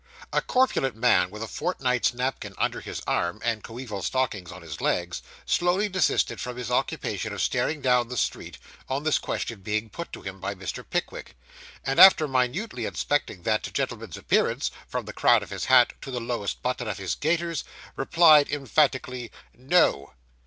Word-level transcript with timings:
A 0.33 0.41
corpulent 0.41 0.95
man, 0.95 1.29
with 1.29 1.43
a 1.43 1.47
fortnight's 1.47 2.11
napkin 2.11 2.55
under 2.57 2.81
his 2.81 3.03
arm, 3.05 3.39
and 3.45 3.63
coeval 3.63 4.01
stockings 4.01 4.51
on 4.51 4.63
his 4.63 4.81
legs, 4.81 5.21
slowly 5.45 5.87
desisted 5.89 6.41
from 6.41 6.57
his 6.57 6.71
occupation 6.71 7.33
of 7.33 7.39
staring 7.39 7.81
down 7.81 8.07
the 8.07 8.17
street, 8.17 8.57
on 8.89 9.03
this 9.03 9.19
question 9.19 9.61
being 9.61 9.91
put 9.91 10.11
to 10.13 10.23
him 10.23 10.39
by 10.39 10.55
Mr. 10.55 10.83
Pickwick; 10.83 11.35
and, 11.83 11.99
after 11.99 12.27
minutely 12.27 12.85
inspecting 12.85 13.43
that 13.43 13.71
gentleman's 13.75 14.17
appearance, 14.17 14.71
from 14.87 15.05
the 15.05 15.13
crown 15.13 15.43
of 15.43 15.51
his 15.51 15.65
hat 15.65 15.93
to 16.01 16.09
the 16.09 16.19
lowest 16.19 16.63
button 16.63 16.87
of 16.87 16.97
his 16.97 17.13
gaiters, 17.13 17.63
replied 17.95 18.49
emphatically 18.49 19.31
'No! 19.53 20.13